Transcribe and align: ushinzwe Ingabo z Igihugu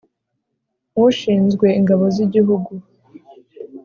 ushinzwe 1.05 1.67
Ingabo 1.79 2.03
z 2.15 2.17
Igihugu 2.25 2.71